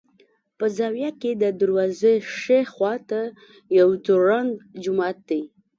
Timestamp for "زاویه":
0.77-1.11